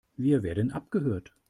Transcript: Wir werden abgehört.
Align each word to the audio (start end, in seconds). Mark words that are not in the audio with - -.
Wir 0.17 0.41
werden 0.41 0.71
abgehört. 0.71 1.31